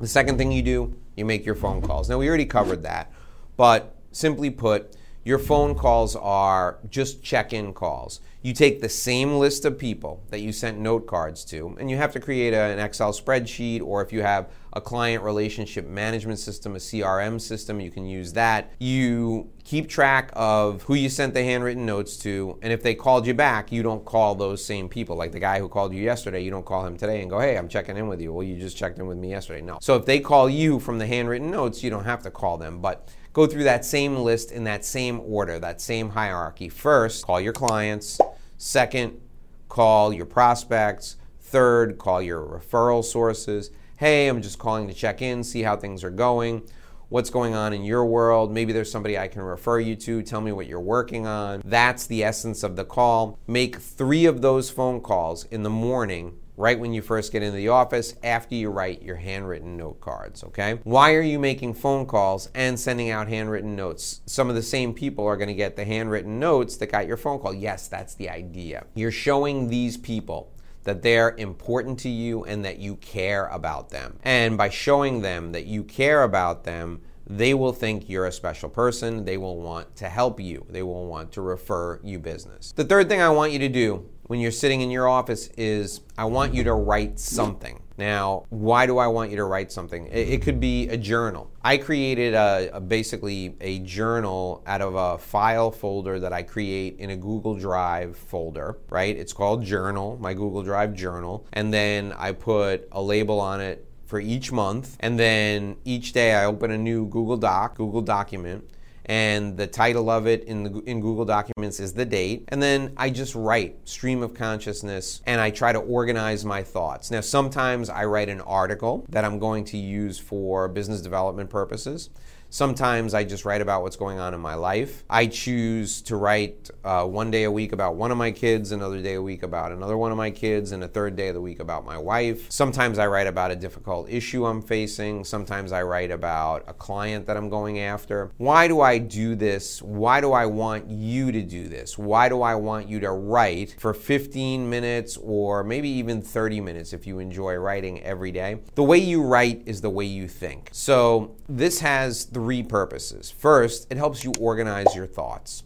The 0.00 0.08
second 0.08 0.38
thing 0.38 0.50
you 0.50 0.62
do, 0.62 0.96
you 1.14 1.26
make 1.26 1.44
your 1.44 1.54
phone 1.54 1.82
calls. 1.82 2.08
Now, 2.08 2.18
we 2.18 2.26
already 2.26 2.46
covered 2.46 2.82
that, 2.82 3.12
but 3.56 3.94
simply 4.12 4.48
put, 4.48 4.96
your 5.24 5.38
phone 5.38 5.74
calls 5.74 6.16
are 6.16 6.78
just 6.90 7.22
check 7.22 7.52
in 7.52 7.72
calls. 7.72 8.20
You 8.42 8.52
take 8.52 8.80
the 8.80 8.88
same 8.88 9.34
list 9.34 9.64
of 9.64 9.78
people 9.78 10.24
that 10.30 10.40
you 10.40 10.52
sent 10.52 10.76
note 10.76 11.06
cards 11.06 11.44
to, 11.46 11.76
and 11.78 11.88
you 11.88 11.96
have 11.96 12.12
to 12.14 12.20
create 12.20 12.52
a, 12.52 12.60
an 12.60 12.80
Excel 12.80 13.12
spreadsheet, 13.12 13.82
or 13.82 14.02
if 14.02 14.12
you 14.12 14.22
have 14.22 14.50
a 14.72 14.80
client 14.80 15.22
relationship 15.22 15.86
management 15.86 16.40
system, 16.40 16.74
a 16.74 16.78
CRM 16.78 17.40
system, 17.40 17.80
you 17.80 17.92
can 17.92 18.04
use 18.04 18.32
that. 18.32 18.72
You 18.80 19.48
keep 19.62 19.88
track 19.88 20.30
of 20.32 20.82
who 20.82 20.94
you 20.94 21.08
sent 21.08 21.34
the 21.34 21.44
handwritten 21.44 21.86
notes 21.86 22.16
to, 22.18 22.58
and 22.62 22.72
if 22.72 22.82
they 22.82 22.96
called 22.96 23.28
you 23.28 23.34
back, 23.34 23.70
you 23.70 23.84
don't 23.84 24.04
call 24.04 24.34
those 24.34 24.64
same 24.64 24.88
people. 24.88 25.14
Like 25.14 25.30
the 25.30 25.38
guy 25.38 25.60
who 25.60 25.68
called 25.68 25.94
you 25.94 26.02
yesterday, 26.02 26.42
you 26.42 26.50
don't 26.50 26.66
call 26.66 26.84
him 26.84 26.96
today 26.96 27.20
and 27.20 27.30
go, 27.30 27.38
hey, 27.38 27.56
I'm 27.56 27.68
checking 27.68 27.96
in 27.96 28.08
with 28.08 28.20
you. 28.20 28.32
Well, 28.32 28.42
you 28.42 28.56
just 28.56 28.76
checked 28.76 28.98
in 28.98 29.06
with 29.06 29.18
me 29.18 29.30
yesterday. 29.30 29.62
No. 29.62 29.78
So 29.80 29.94
if 29.94 30.04
they 30.04 30.18
call 30.18 30.50
you 30.50 30.80
from 30.80 30.98
the 30.98 31.06
handwritten 31.06 31.52
notes, 31.52 31.84
you 31.84 31.90
don't 31.90 32.06
have 32.06 32.22
to 32.22 32.30
call 32.32 32.58
them. 32.58 32.80
But 32.80 33.08
go 33.32 33.46
through 33.46 33.64
that 33.64 33.84
same 33.84 34.16
list 34.16 34.52
in 34.52 34.64
that 34.64 34.84
same 34.84 35.20
order, 35.20 35.58
that 35.58 35.80
same 35.80 36.10
hierarchy. 36.10 36.68
First, 36.68 37.24
call 37.24 37.40
your 37.40 37.52
clients. 37.52 38.20
Second, 38.58 39.20
call 39.68 40.12
your 40.12 40.26
prospects. 40.26 41.16
Third, 41.40 41.98
call 41.98 42.22
your 42.22 42.42
referral 42.42 43.04
sources. 43.04 43.70
Hey, 43.96 44.28
I'm 44.28 44.42
just 44.42 44.58
calling 44.58 44.88
to 44.88 44.94
check 44.94 45.22
in, 45.22 45.44
see 45.44 45.62
how 45.62 45.76
things 45.76 46.02
are 46.04 46.10
going. 46.10 46.62
What's 47.08 47.28
going 47.28 47.54
on 47.54 47.74
in 47.74 47.84
your 47.84 48.06
world? 48.06 48.50
Maybe 48.50 48.72
there's 48.72 48.90
somebody 48.90 49.18
I 49.18 49.28
can 49.28 49.42
refer 49.42 49.78
you 49.78 49.94
to. 49.96 50.22
Tell 50.22 50.40
me 50.40 50.50
what 50.50 50.66
you're 50.66 50.80
working 50.80 51.26
on. 51.26 51.60
That's 51.62 52.06
the 52.06 52.24
essence 52.24 52.62
of 52.62 52.74
the 52.74 52.86
call. 52.86 53.38
Make 53.46 53.76
three 53.76 54.24
of 54.24 54.40
those 54.40 54.70
phone 54.70 55.02
calls 55.02 55.44
in 55.44 55.62
the 55.62 55.70
morning 55.70 56.38
right 56.62 56.78
when 56.78 56.92
you 56.92 57.02
first 57.02 57.32
get 57.32 57.42
into 57.42 57.56
the 57.56 57.66
office 57.66 58.14
after 58.22 58.54
you 58.54 58.70
write 58.70 59.02
your 59.02 59.16
handwritten 59.16 59.76
note 59.76 60.00
cards, 60.00 60.44
okay? 60.44 60.78
Why 60.84 61.12
are 61.14 61.20
you 61.20 61.40
making 61.40 61.74
phone 61.74 62.06
calls 62.06 62.48
and 62.54 62.78
sending 62.78 63.10
out 63.10 63.26
handwritten 63.26 63.74
notes? 63.74 64.20
Some 64.26 64.48
of 64.48 64.54
the 64.54 64.62
same 64.62 64.94
people 64.94 65.26
are 65.26 65.36
going 65.36 65.48
to 65.48 65.54
get 65.54 65.74
the 65.74 65.84
handwritten 65.84 66.38
notes 66.38 66.76
that 66.76 66.86
got 66.86 67.08
your 67.08 67.16
phone 67.16 67.40
call. 67.40 67.52
Yes, 67.52 67.88
that's 67.88 68.14
the 68.14 68.30
idea. 68.30 68.86
You're 68.94 69.10
showing 69.10 69.70
these 69.70 69.96
people 69.96 70.52
that 70.84 71.02
they're 71.02 71.34
important 71.36 71.98
to 71.98 72.08
you 72.08 72.44
and 72.44 72.64
that 72.64 72.78
you 72.78 72.94
care 72.94 73.46
about 73.48 73.90
them. 73.90 74.20
And 74.22 74.56
by 74.56 74.68
showing 74.68 75.22
them 75.22 75.50
that 75.50 75.66
you 75.66 75.82
care 75.82 76.22
about 76.22 76.62
them, 76.62 77.02
they 77.36 77.54
will 77.54 77.72
think 77.72 78.08
you're 78.08 78.26
a 78.26 78.32
special 78.32 78.68
person. 78.68 79.24
They 79.24 79.36
will 79.38 79.60
want 79.60 79.96
to 79.96 80.08
help 80.08 80.38
you. 80.38 80.66
They 80.68 80.82
will 80.82 81.06
want 81.06 81.32
to 81.32 81.40
refer 81.40 81.98
you 82.02 82.18
business. 82.18 82.72
The 82.72 82.84
third 82.84 83.08
thing 83.08 83.20
I 83.20 83.30
want 83.30 83.52
you 83.52 83.58
to 83.60 83.68
do 83.68 84.08
when 84.24 84.40
you're 84.40 84.50
sitting 84.50 84.80
in 84.82 84.90
your 84.90 85.08
office 85.08 85.48
is 85.56 86.00
I 86.16 86.26
want 86.26 86.54
you 86.54 86.64
to 86.64 86.74
write 86.74 87.18
something. 87.18 87.82
Now, 87.98 88.44
why 88.48 88.86
do 88.86 88.98
I 88.98 89.06
want 89.06 89.30
you 89.30 89.36
to 89.36 89.44
write 89.44 89.70
something? 89.70 90.06
It, 90.06 90.28
it 90.28 90.42
could 90.42 90.58
be 90.58 90.88
a 90.88 90.96
journal. 90.96 91.50
I 91.62 91.76
created 91.76 92.34
a, 92.34 92.70
a, 92.72 92.80
basically 92.80 93.54
a 93.60 93.78
journal 93.80 94.62
out 94.66 94.80
of 94.80 94.94
a 94.94 95.18
file 95.18 95.70
folder 95.70 96.18
that 96.20 96.32
I 96.32 96.42
create 96.42 96.98
in 96.98 97.10
a 97.10 97.16
Google 97.16 97.54
Drive 97.54 98.16
folder, 98.16 98.78
right? 98.88 99.16
It's 99.16 99.32
called 99.32 99.64
Journal, 99.64 100.18
my 100.20 100.34
Google 100.34 100.62
Drive 100.62 100.94
journal. 100.94 101.46
And 101.52 101.72
then 101.72 102.12
I 102.16 102.32
put 102.32 102.88
a 102.92 103.00
label 103.00 103.40
on 103.40 103.60
it 103.60 103.86
for 104.12 104.20
each 104.20 104.52
month. 104.52 104.94
And 105.00 105.18
then 105.18 105.76
each 105.86 106.12
day 106.12 106.34
I 106.34 106.44
open 106.44 106.70
a 106.70 106.76
new 106.76 107.06
Google 107.06 107.38
Doc, 107.38 107.78
Google 107.78 108.02
document, 108.02 108.62
and 109.06 109.56
the 109.56 109.66
title 109.66 110.10
of 110.10 110.26
it 110.26 110.44
in 110.44 110.64
the 110.64 110.80
in 110.80 111.00
Google 111.00 111.24
Documents 111.24 111.80
is 111.80 111.94
the 111.94 112.04
date 112.04 112.44
and 112.48 112.62
then 112.62 112.92
I 112.96 113.08
just 113.08 113.34
write 113.34 113.88
stream 113.88 114.22
of 114.22 114.34
consciousness 114.34 115.22
and 115.26 115.40
I 115.40 115.50
try 115.50 115.72
to 115.72 115.78
organize 115.78 116.44
my 116.44 116.62
thoughts. 116.62 117.10
Now 117.10 117.22
sometimes 117.22 117.88
I 117.88 118.04
write 118.04 118.28
an 118.28 118.42
article 118.42 119.06
that 119.08 119.24
I'm 119.24 119.38
going 119.38 119.64
to 119.66 119.78
use 119.78 120.18
for 120.18 120.68
business 120.68 121.00
development 121.00 121.48
purposes. 121.48 122.10
Sometimes 122.52 123.14
I 123.14 123.24
just 123.24 123.46
write 123.46 123.62
about 123.62 123.80
what's 123.80 123.96
going 123.96 124.18
on 124.18 124.34
in 124.34 124.40
my 124.40 124.56
life. 124.56 125.04
I 125.08 125.24
choose 125.24 126.02
to 126.02 126.16
write 126.16 126.68
uh, 126.84 127.06
one 127.06 127.30
day 127.30 127.44
a 127.44 127.50
week 127.50 127.72
about 127.72 127.94
one 127.94 128.10
of 128.10 128.18
my 128.18 128.30
kids, 128.30 128.72
another 128.72 129.00
day 129.00 129.14
a 129.14 129.22
week 129.22 129.42
about 129.42 129.72
another 129.72 129.96
one 129.96 130.12
of 130.12 130.18
my 130.18 130.30
kids, 130.30 130.72
and 130.72 130.84
a 130.84 130.86
third 130.86 131.16
day 131.16 131.28
of 131.28 131.34
the 131.34 131.40
week 131.40 131.60
about 131.60 131.86
my 131.86 131.96
wife. 131.96 132.52
Sometimes 132.52 132.98
I 132.98 133.06
write 133.06 133.26
about 133.26 133.52
a 133.52 133.56
difficult 133.56 134.10
issue 134.10 134.44
I'm 134.44 134.60
facing. 134.60 135.24
Sometimes 135.24 135.72
I 135.72 135.82
write 135.82 136.10
about 136.10 136.64
a 136.66 136.74
client 136.74 137.26
that 137.26 137.38
I'm 137.38 137.48
going 137.48 137.78
after. 137.78 138.32
Why 138.36 138.68
do 138.68 138.82
I 138.82 138.98
do 138.98 139.34
this? 139.34 139.80
Why 139.80 140.20
do 140.20 140.32
I 140.32 140.44
want 140.44 140.90
you 140.90 141.32
to 141.32 141.40
do 141.40 141.68
this? 141.68 141.96
Why 141.96 142.28
do 142.28 142.42
I 142.42 142.54
want 142.56 142.86
you 142.86 143.00
to 143.00 143.12
write 143.12 143.76
for 143.78 143.94
15 143.94 144.68
minutes 144.68 145.16
or 145.16 145.64
maybe 145.64 145.88
even 145.88 146.20
30 146.20 146.60
minutes 146.60 146.92
if 146.92 147.06
you 147.06 147.18
enjoy 147.18 147.54
writing 147.54 148.02
every 148.02 148.30
day? 148.30 148.58
The 148.74 148.84
way 148.84 148.98
you 148.98 149.22
write 149.22 149.62
is 149.64 149.80
the 149.80 149.88
way 149.88 150.04
you 150.04 150.28
think. 150.28 150.68
So 150.70 151.34
this 151.48 151.80
has 151.80 152.26
the 152.26 152.41
three 152.42 152.62
purposes. 152.64 153.30
First, 153.30 153.86
it 153.88 153.96
helps 153.96 154.24
you 154.24 154.32
organize 154.40 154.96
your 154.96 155.06
thoughts. 155.06 155.62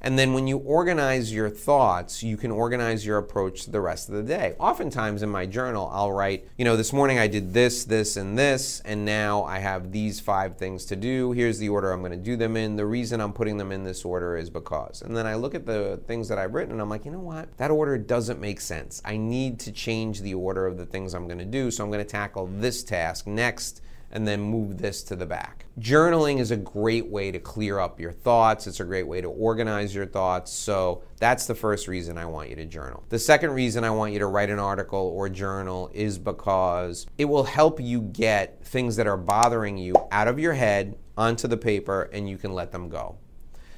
And 0.00 0.16
then 0.16 0.32
when 0.32 0.46
you 0.46 0.58
organize 0.58 1.34
your 1.34 1.50
thoughts, 1.50 2.22
you 2.22 2.36
can 2.36 2.52
organize 2.52 3.04
your 3.04 3.18
approach 3.18 3.64
to 3.64 3.70
the 3.72 3.80
rest 3.80 4.08
of 4.08 4.14
the 4.14 4.22
day. 4.22 4.54
Oftentimes 4.60 5.24
in 5.24 5.28
my 5.28 5.44
journal, 5.44 5.90
I'll 5.92 6.12
write, 6.12 6.46
you 6.56 6.64
know, 6.64 6.76
this 6.76 6.92
morning 6.92 7.18
I 7.18 7.26
did 7.26 7.52
this, 7.52 7.84
this, 7.84 8.16
and 8.16 8.38
this, 8.38 8.80
and 8.84 9.04
now 9.04 9.42
I 9.42 9.58
have 9.58 9.90
these 9.90 10.20
five 10.20 10.56
things 10.56 10.84
to 10.86 10.96
do. 10.96 11.32
Here's 11.32 11.58
the 11.58 11.68
order 11.68 11.90
I'm 11.90 12.00
going 12.00 12.12
to 12.12 12.16
do 12.16 12.36
them 12.36 12.56
in. 12.56 12.76
The 12.76 12.86
reason 12.86 13.20
I'm 13.20 13.32
putting 13.32 13.56
them 13.56 13.72
in 13.72 13.82
this 13.82 14.04
order 14.04 14.36
is 14.36 14.50
because. 14.50 15.02
And 15.02 15.16
then 15.16 15.26
I 15.26 15.34
look 15.34 15.56
at 15.56 15.66
the 15.66 16.00
things 16.06 16.28
that 16.28 16.38
I've 16.38 16.54
written 16.54 16.72
and 16.72 16.80
I'm 16.80 16.88
like, 16.88 17.04
you 17.04 17.10
know 17.10 17.18
what? 17.18 17.54
That 17.56 17.72
order 17.72 17.98
doesn't 17.98 18.40
make 18.40 18.60
sense. 18.60 19.02
I 19.04 19.16
need 19.16 19.58
to 19.60 19.72
change 19.72 20.20
the 20.20 20.34
order 20.34 20.64
of 20.68 20.78
the 20.78 20.86
things 20.86 21.12
I'm 21.12 21.26
going 21.26 21.40
to 21.40 21.44
do. 21.44 21.72
So 21.72 21.82
I'm 21.82 21.90
going 21.90 22.04
to 22.04 22.10
tackle 22.10 22.46
this 22.46 22.84
task 22.84 23.26
next 23.26 23.82
and 24.10 24.26
then 24.26 24.40
move 24.40 24.78
this 24.78 25.02
to 25.04 25.16
the 25.16 25.26
back. 25.26 25.66
Journaling 25.78 26.40
is 26.40 26.50
a 26.50 26.56
great 26.56 27.06
way 27.06 27.30
to 27.30 27.38
clear 27.38 27.78
up 27.78 28.00
your 28.00 28.12
thoughts. 28.12 28.66
It's 28.66 28.80
a 28.80 28.84
great 28.84 29.06
way 29.06 29.20
to 29.20 29.28
organize 29.28 29.94
your 29.94 30.06
thoughts. 30.06 30.52
So 30.52 31.02
that's 31.18 31.46
the 31.46 31.54
first 31.54 31.88
reason 31.88 32.18
I 32.18 32.26
want 32.26 32.50
you 32.50 32.56
to 32.56 32.66
journal. 32.66 33.04
The 33.08 33.18
second 33.18 33.52
reason 33.52 33.84
I 33.84 33.90
want 33.90 34.12
you 34.12 34.18
to 34.18 34.26
write 34.26 34.50
an 34.50 34.58
article 34.58 34.98
or 35.14 35.28
journal 35.28 35.90
is 35.94 36.18
because 36.18 37.06
it 37.18 37.26
will 37.26 37.44
help 37.44 37.80
you 37.80 38.02
get 38.02 38.64
things 38.64 38.96
that 38.96 39.06
are 39.06 39.16
bothering 39.16 39.78
you 39.78 39.94
out 40.10 40.28
of 40.28 40.38
your 40.38 40.54
head 40.54 40.98
onto 41.16 41.46
the 41.46 41.56
paper 41.56 42.10
and 42.12 42.28
you 42.28 42.36
can 42.36 42.52
let 42.52 42.72
them 42.72 42.88
go. 42.88 43.16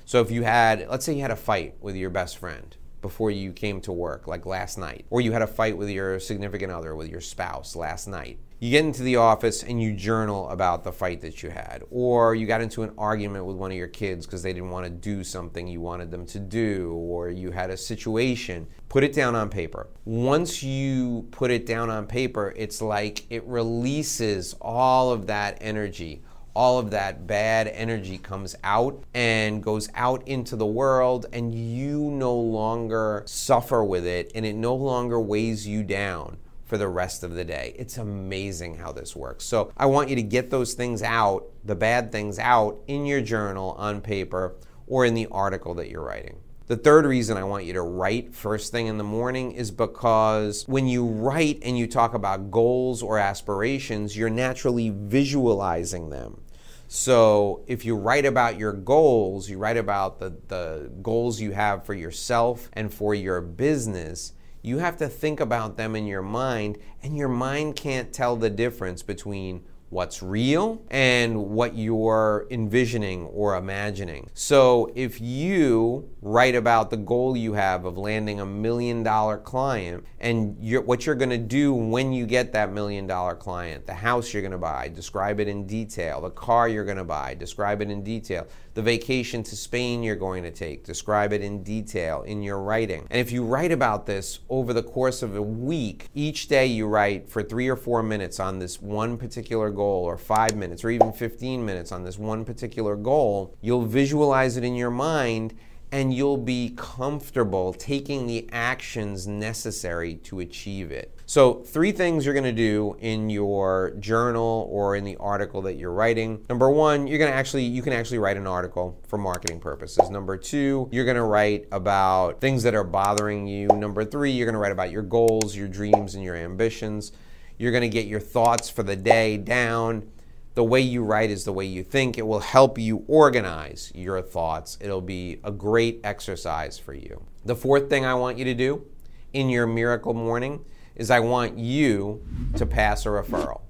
So 0.05 0.21
if 0.21 0.31
you 0.31 0.43
had, 0.43 0.89
let's 0.89 1.05
say 1.05 1.15
you 1.15 1.23
had 1.23 1.31
a 1.31 1.37
fight 1.37 1.77
with 1.81 1.95
your 1.95 2.11
best 2.11 2.39
friend 2.39 2.77
before 3.01 3.31
you 3.31 3.53
came 3.53 3.81
to 3.83 3.93
work, 3.93 4.27
like 4.27 4.47
last 4.47 4.79
night, 4.79 5.05
or 5.11 5.21
you 5.21 5.33
had 5.33 5.43
a 5.43 5.47
fight 5.47 5.77
with 5.77 5.91
your 5.91 6.19
significant 6.21 6.73
other, 6.73 6.95
with 6.95 7.09
your 7.09 7.21
spouse 7.21 7.75
last 7.77 8.07
night. 8.07 8.39
You 8.63 8.71
get 8.71 8.85
into 8.85 9.03
the 9.03 9.17
office 9.17 9.65
and 9.65 9.83
you 9.83 9.93
journal 9.93 10.49
about 10.49 10.85
the 10.85 10.93
fight 10.93 11.21
that 11.23 11.43
you 11.43 11.51
had, 11.51 11.83
or 11.91 12.37
you 12.37 12.47
got 12.47 12.61
into 12.61 12.85
an 12.85 12.93
argument 12.97 13.45
with 13.45 13.57
one 13.57 13.73
of 13.73 13.77
your 13.77 13.89
kids 13.89 14.25
because 14.25 14.45
they 14.45 14.53
didn't 14.53 14.71
want 14.71 14.85
to 14.85 14.91
do 14.91 15.25
something 15.25 15.67
you 15.67 15.81
wanted 15.81 16.13
them 16.13 16.25
to 16.27 16.39
do, 16.39 16.93
or 16.93 17.29
you 17.29 17.51
had 17.51 17.71
a 17.71 17.77
situation. 17.77 18.69
Put 18.89 19.03
it 19.03 19.15
down 19.15 19.35
on 19.35 19.49
paper. 19.49 19.89
Once 20.05 20.63
you 20.63 21.27
put 21.33 21.51
it 21.51 21.67
down 21.67 21.91
on 21.91 22.07
paper, 22.07 22.55
it's 22.57 22.81
like 22.81 23.27
it 23.31 23.45
releases 23.47 24.55
all 24.61 25.11
of 25.11 25.27
that 25.27 25.59
energy 25.61 26.23
all 26.55 26.79
of 26.79 26.91
that 26.91 27.27
bad 27.27 27.67
energy 27.67 28.19
comes 28.19 28.55
out 28.63 29.03
and 29.15 29.63
goes 29.63 29.89
out 29.95 30.29
into 30.29 30.55
the 30.55 30.67
world, 30.67 31.27
and 31.33 31.53
you 31.53 31.99
no 32.13 32.37
longer 32.37 33.25
suffer 33.27 33.83
with 33.83 34.07
it, 34.07 34.31
and 34.35 34.47
it 34.47 34.55
no 34.55 34.75
longer 34.75 35.19
weighs 35.19 35.67
you 35.67 35.83
down 35.83 36.37
for 36.73 36.79
the 36.79 36.89
rest 36.89 37.23
of 37.23 37.35
the 37.35 37.45
day. 37.45 37.75
It's 37.77 37.99
amazing 37.99 38.79
how 38.79 38.93
this 38.93 39.15
works. 39.15 39.45
So, 39.45 39.71
I 39.77 39.85
want 39.85 40.09
you 40.09 40.17
to 40.17 40.23
get 40.23 40.49
those 40.49 40.73
things 40.73 41.03
out, 41.03 41.45
the 41.63 41.75
bad 41.75 42.11
things 42.11 42.39
out, 42.39 42.81
in 42.87 43.05
your 43.05 43.21
journal 43.21 43.73
on 43.73 44.01
paper 44.01 44.57
or 44.87 45.05
in 45.05 45.13
the 45.13 45.29
article 45.31 45.75
that 45.75 45.91
you're 45.91 46.03
writing. 46.03 46.39
The 46.69 46.79
third 46.79 47.05
reason 47.05 47.37
I 47.37 47.45
want 47.45 47.67
you 47.67 47.75
to 47.75 47.83
write 47.83 48.35
first 48.35 48.73
thing 48.73 48.87
in 48.87 48.97
the 48.97 49.05
morning 49.05 49.53
is 49.53 49.71
because 49.71 50.67
when 50.67 50.87
you 50.87 51.05
write 51.05 51.59
and 51.63 51.77
you 51.77 51.87
talk 51.87 52.15
about 52.15 52.51
goals 52.51 53.03
or 53.03 53.19
aspirations, 53.19 54.17
you're 54.17 54.31
naturally 54.31 54.89
visualizing 54.89 56.09
them. 56.09 56.41
So 56.89 57.65
if 57.67 57.85
you 57.85 57.97
write 57.97 58.25
about 58.25 58.59
your 58.59 58.73
goals, 58.73 59.51
you 59.51 59.59
write 59.59 59.77
about 59.77 60.21
the, 60.21 60.39
the 60.49 60.91
goals 61.03 61.39
you 61.39 61.51
have 61.53 61.85
for 61.85 61.93
yourself 61.93 62.71
and 62.73 62.91
for 62.91 63.15
your 63.15 63.43
business, 63.43 64.33
you 64.63 64.79
have 64.79 64.97
to 64.99 65.09
think 65.09 65.41
about 65.41 65.77
them 65.77 65.95
in 65.97 66.07
your 66.07 66.23
mind, 66.23 66.79
and 67.03 67.17
your 67.17 67.29
mind 67.29 67.77
can't 67.77 68.13
tell 68.13 68.37
the 68.37 68.51
difference 68.51 69.03
between 69.03 69.65
what's 69.93 70.23
real 70.23 70.83
and 70.89 71.51
what 71.51 71.77
you're 71.77 72.47
envisioning 72.51 73.27
or 73.27 73.57
imagining. 73.57 74.31
So 74.33 74.91
if 74.95 75.21
you 75.21 76.09
write 76.23 76.55
about 76.55 76.89
the 76.89 76.97
goal 76.97 77.37
you 77.37 77.53
have 77.53 77.85
of 77.85 77.99
landing 77.99 78.41
a 78.41 78.47
million 78.47 79.03
dollar 79.03 79.37
client 79.37 80.07
and 80.19 80.57
you're, 80.59 80.81
what 80.81 81.05
you're 81.05 81.15
to 81.29 81.37
do 81.37 81.75
when 81.75 82.11
you 82.11 82.25
get 82.25 82.55
that 82.55 82.73
million 82.73 83.07
dollar 83.07 83.35
client, 83.35 83.87
the 83.87 83.93
house 83.93 84.33
you're 84.33 84.41
to 84.53 84.59
buy, 84.59 84.89
describe 84.89 85.41
it 85.41 85.47
in 85.47 85.67
detail, 85.67 86.23
the 86.23 86.31
car 86.31 86.69
you're 86.69 86.87
to 86.97 87.05
buy, 87.05 87.35
describe 87.35 87.83
it 87.83 87.91
in 87.91 88.03
detail, 88.03 88.47
the 88.75 88.83
vacation 88.83 89.43
to 89.43 89.57
Spain 89.57 90.03
you're 90.03 90.17
going 90.17 90.43
to 90.43 90.51
take, 90.51 90.85
describe 90.85 91.33
it 91.33 91.43
in 91.43 91.63
detail 91.63 92.23
in 92.23 92.43
your 92.43 92.61
writing. 92.61 93.07
And 93.11 93.21
if 93.21 93.31
you 93.31 93.45
write 93.45 93.73
about 93.73 94.07
this 94.07 94.41
over 94.49 94.73
the 94.73 94.83
course 94.83 95.23
of 95.23 95.37
a 95.37 95.43
week, 95.43 96.09
each 96.15 96.49
day 96.49 96.67
you 96.67 96.87
write 96.87 97.29
for 97.29 97.43
three 97.43 97.69
or 97.69 97.77
four 97.77 98.03
minutes 98.03 98.41
on 98.41 98.59
this 98.59 98.81
one 98.81 99.19
particular 99.19 99.71
goal 99.71 100.05
or 100.05 100.17
five 100.17 100.57
minutes 100.57 100.85
or 100.85 100.91
even 100.91 101.13
15 101.13 101.65
minutes 101.65 101.93
on 101.93 102.05
this 102.05 102.19
one 102.19 102.45
particular 102.45 102.97
goal, 102.97 103.57
you'll 103.61 103.85
visualize 103.85 104.57
it 104.57 104.65
in 104.65 104.75
your 104.75 104.91
mind 104.91 105.55
and 105.93 106.13
you'll 106.13 106.39
be 106.39 106.73
comfortable 106.75 107.75
taking 107.75 108.27
the 108.27 108.49
actions 108.51 109.29
necessary 109.29 110.15
to 110.17 110.41
achieve 110.41 110.91
it. 110.91 111.15
So, 111.27 111.63
three 111.63 111.93
things 111.93 112.25
you're 112.25 112.35
to 112.45 112.53
do 112.53 112.97
in 112.99 113.31
your 113.31 113.95
journal 114.01 114.69
or 114.71 114.97
in 114.97 115.05
the 115.05 115.17
article 115.17 115.63
that 115.63 115.75
you're 115.75 115.93
writing. 115.93 116.45
Number 116.49 116.69
1, 116.69 117.07
you're 117.07 117.19
to 117.31 117.37
actually 117.37 117.65
you 117.65 117.83
can 117.83 117.93
actually 117.93 118.19
write 118.19 118.37
an 118.37 118.47
article 118.47 119.01
for 119.07 119.19
marketing 119.19 119.61
purposes. 119.61 120.11
Number 120.11 120.37
2, 120.37 120.89
you're 120.91 121.05
to 121.17 121.23
write 121.23 121.69
about 121.71 122.41
things 122.41 122.63
that 122.65 122.75
are 122.75 122.85
bothering 122.85 123.47
you. 123.47 123.69
Number 123.69 124.05
3, 124.05 124.31
you're 124.31 124.47
to 124.55 124.59
write 124.59 124.73
about 124.73 124.91
your 124.91 125.03
goals, 125.03 125.55
your 125.55 125.69
dreams 125.69 126.15
and 126.15 126.25
your 126.25 126.37
ambitions. 126.37 127.13
You're 127.59 127.73
to 127.83 127.89
get 127.89 128.07
your 128.07 128.21
thoughts 128.21 128.69
for 128.69 128.83
the 128.83 128.97
day 128.97 129.37
down. 129.37 130.11
The 130.55 130.65
way 130.65 130.81
you 130.81 131.03
write 131.03 131.31
is 131.31 131.45
the 131.45 131.53
way 131.53 131.65
you 131.65 131.83
think. 131.83 132.19
It 132.19 132.27
will 132.27 132.41
help 132.41 132.79
you 132.79 133.05
organize 133.09 133.91
your 133.95 134.21
thoughts. 134.21 134.77
It'll 134.81 135.01
be 135.01 135.41
a 135.43 135.51
great 135.51 136.01
exercise 136.05 136.79
for 136.79 136.93
you. 136.93 137.25
The 137.45 137.57
fourth 137.57 137.89
thing 137.89 138.05
I 138.05 138.15
want 138.15 138.39
you 138.39 138.45
to 138.45 138.55
do 138.55 138.87
in 139.33 139.49
your 139.49 139.67
miracle 139.67 140.13
morning 140.13 140.65
is 140.95 141.11
I 141.11 141.21
want 141.21 141.59
you 141.59 142.23
to 142.57 142.67
pass 142.67 143.07
a 143.07 143.09
referral. 143.09 143.63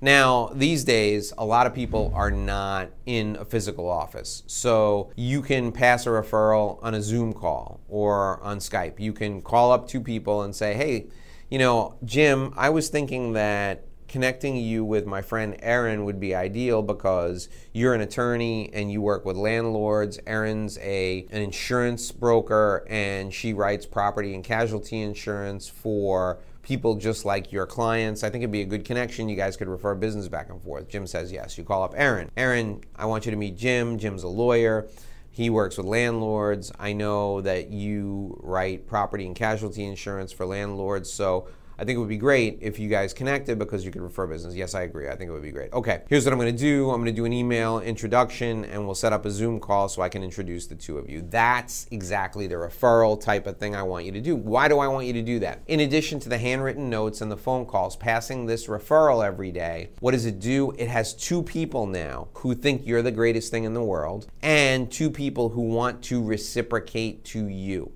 Now, 0.00 0.50
these 0.52 0.84
days, 0.84 1.32
a 1.38 1.44
lot 1.44 1.66
of 1.66 1.74
people 1.74 2.12
are 2.14 2.30
not 2.30 2.90
in 3.06 3.36
a 3.36 3.44
physical 3.44 3.88
office. 3.88 4.42
So 4.46 5.10
you 5.16 5.40
can 5.40 5.72
pass 5.72 6.06
a 6.06 6.10
referral 6.10 6.78
on 6.82 6.94
a 6.94 7.00
Zoom 7.00 7.32
call 7.32 7.80
or 7.88 8.42
on 8.42 8.58
Skype. 8.58 9.00
You 9.00 9.12
can 9.12 9.40
call 9.40 9.72
up 9.72 9.88
two 9.88 10.00
people 10.00 10.42
and 10.42 10.54
say, 10.54 10.74
hey, 10.74 11.06
you 11.48 11.58
know, 11.58 11.94
Jim, 12.04 12.52
I 12.56 12.68
was 12.70 12.88
thinking 12.88 13.32
that 13.34 13.85
connecting 14.08 14.56
you 14.56 14.84
with 14.84 15.06
my 15.06 15.22
friend 15.22 15.56
Erin 15.60 16.04
would 16.04 16.20
be 16.20 16.34
ideal 16.34 16.82
because 16.82 17.48
you're 17.72 17.94
an 17.94 18.00
attorney 18.00 18.70
and 18.72 18.90
you 18.90 19.00
work 19.02 19.24
with 19.24 19.36
landlords. 19.36 20.18
Erin's 20.26 20.78
a 20.78 21.26
an 21.30 21.42
insurance 21.42 22.12
broker 22.12 22.86
and 22.88 23.32
she 23.32 23.52
writes 23.52 23.86
property 23.86 24.34
and 24.34 24.44
casualty 24.44 25.00
insurance 25.00 25.68
for 25.68 26.38
people 26.62 26.96
just 26.96 27.24
like 27.24 27.52
your 27.52 27.64
clients. 27.64 28.24
I 28.24 28.30
think 28.30 28.42
it'd 28.42 28.50
be 28.50 28.62
a 28.62 28.66
good 28.66 28.84
connection. 28.84 29.28
You 29.28 29.36
guys 29.36 29.56
could 29.56 29.68
refer 29.68 29.94
business 29.94 30.28
back 30.28 30.50
and 30.50 30.60
forth. 30.60 30.88
Jim 30.88 31.06
says 31.06 31.30
yes. 31.30 31.56
You 31.56 31.64
call 31.64 31.84
up 31.84 31.94
Erin. 31.96 32.30
Erin, 32.36 32.82
I 32.96 33.06
want 33.06 33.24
you 33.24 33.30
to 33.30 33.36
meet 33.36 33.56
Jim. 33.56 33.98
Jim's 33.98 34.24
a 34.24 34.28
lawyer. 34.28 34.88
He 35.30 35.50
works 35.50 35.76
with 35.76 35.86
landlords. 35.86 36.72
I 36.78 36.92
know 36.92 37.40
that 37.42 37.70
you 37.70 38.40
write 38.42 38.86
property 38.86 39.26
and 39.26 39.36
casualty 39.36 39.84
insurance 39.84 40.32
for 40.32 40.46
landlords. 40.46 41.12
So 41.12 41.46
I 41.78 41.84
think 41.84 41.96
it 41.96 41.98
would 41.98 42.08
be 42.08 42.16
great 42.16 42.58
if 42.62 42.78
you 42.78 42.88
guys 42.88 43.12
connected 43.12 43.58
because 43.58 43.84
you 43.84 43.90
could 43.90 44.00
refer 44.00 44.26
business. 44.26 44.54
Yes, 44.54 44.74
I 44.74 44.82
agree. 44.82 45.08
I 45.08 45.16
think 45.16 45.28
it 45.28 45.32
would 45.32 45.42
be 45.42 45.50
great. 45.50 45.72
Okay, 45.74 46.02
here's 46.08 46.24
what 46.24 46.32
I'm 46.32 46.40
to 46.40 46.52
do 46.52 46.90
I'm 46.90 47.04
to 47.04 47.12
do 47.12 47.26
an 47.26 47.34
email 47.34 47.80
introduction 47.80 48.64
and 48.64 48.86
we'll 48.86 48.94
set 48.94 49.12
up 49.12 49.26
a 49.26 49.30
Zoom 49.30 49.60
call 49.60 49.88
so 49.88 50.00
I 50.00 50.08
can 50.08 50.22
introduce 50.22 50.66
the 50.66 50.74
two 50.74 50.96
of 50.96 51.10
you. 51.10 51.20
That's 51.20 51.86
exactly 51.90 52.46
the 52.46 52.54
referral 52.54 53.20
type 53.20 53.46
of 53.46 53.58
thing 53.58 53.76
I 53.76 53.82
want 53.82 54.06
you 54.06 54.12
to 54.12 54.20
do. 54.22 54.36
Why 54.36 54.68
do 54.68 54.78
I 54.78 54.88
want 54.88 55.06
you 55.06 55.12
to 55.14 55.22
do 55.22 55.38
that? 55.40 55.62
In 55.66 55.80
addition 55.80 56.18
to 56.20 56.30
the 56.30 56.38
handwritten 56.38 56.88
notes 56.88 57.20
and 57.20 57.30
the 57.30 57.36
phone 57.36 57.66
calls, 57.66 57.94
passing 57.94 58.46
this 58.46 58.68
referral 58.68 59.26
every 59.26 59.52
day, 59.52 59.90
what 60.00 60.12
does 60.12 60.24
it 60.24 60.40
do? 60.40 60.70
It 60.78 60.88
has 60.88 61.12
two 61.12 61.42
people 61.42 61.86
now 61.86 62.28
who 62.34 62.54
think 62.54 62.86
you're 62.86 63.02
the 63.02 63.10
greatest 63.10 63.50
thing 63.50 63.64
in 63.64 63.74
the 63.74 63.82
world 63.82 64.28
and 64.40 64.90
two 64.90 65.10
people 65.10 65.50
who 65.50 65.62
want 65.62 66.02
to 66.04 66.22
reciprocate 66.22 67.24
to 67.26 67.48
you. 67.48 67.92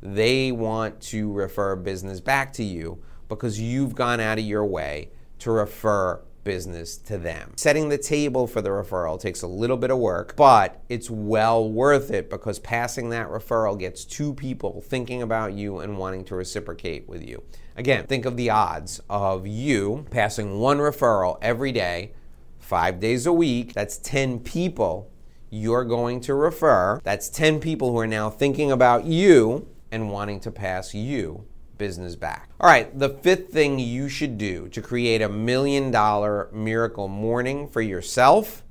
They 0.00 0.52
want 0.52 1.00
to 1.02 1.32
refer 1.32 1.74
business 1.74 2.20
back 2.20 2.52
to 2.54 2.62
you 2.62 3.02
because 3.28 3.60
you've 3.60 3.94
gone 3.94 4.20
out 4.20 4.38
of 4.38 4.44
your 4.44 4.64
way 4.64 5.10
to 5.40 5.50
refer 5.50 6.20
business 6.44 6.96
to 6.98 7.18
them. 7.18 7.52
Setting 7.56 7.88
the 7.88 7.98
table 7.98 8.46
for 8.46 8.60
the 8.62 8.68
referral 8.68 9.18
takes 9.18 9.42
a 9.42 9.46
little 9.46 9.76
bit 9.76 9.90
of 9.90 9.98
work, 9.98 10.36
but 10.36 10.82
it's 10.88 11.10
well 11.10 11.68
worth 11.68 12.10
it 12.10 12.30
because 12.30 12.58
passing 12.58 13.08
that 13.10 13.28
referral 13.28 13.78
gets 13.78 14.04
two 14.04 14.34
people 14.34 14.80
thinking 14.82 15.22
about 15.22 15.54
you 15.54 15.78
and 15.78 15.98
wanting 15.98 16.24
to 16.26 16.34
reciprocate 16.36 17.08
with 17.08 17.26
you. 17.26 17.42
Again, 17.76 18.06
think 18.06 18.24
of 18.24 18.36
the 18.36 18.50
odds 18.50 19.00
of 19.10 19.46
you 19.46 20.06
passing 20.10 20.60
one 20.60 20.78
referral 20.78 21.38
every 21.42 21.72
day, 21.72 22.12
five 22.58 23.00
days 23.00 23.26
a 23.26 23.32
week. 23.32 23.72
That's 23.72 23.96
10 23.98 24.40
people 24.40 25.10
you're 25.50 25.84
going 25.84 26.20
to 26.20 26.34
refer. 26.34 27.00
That's 27.02 27.28
10 27.28 27.60
people 27.60 27.90
who 27.90 27.98
are 27.98 28.06
now 28.06 28.30
thinking 28.30 28.70
about 28.70 29.04
you 29.04 29.68
and 29.90 30.10
wanting 30.10 30.40
to 30.40 30.50
pass 30.50 30.94
you 30.94 31.46
business 31.78 32.16
back. 32.16 32.50
All 32.60 32.68
right, 32.68 32.96
the 32.98 33.08
fifth 33.08 33.50
thing 33.50 33.78
you 33.78 34.08
should 34.08 34.38
do 34.38 34.68
to 34.68 34.80
create 34.80 35.22
a 35.22 35.28
million 35.28 35.90
dollar 35.90 36.48
miracle 36.52 37.08
morning 37.08 37.68
for 37.68 37.80
yourself 37.80 38.62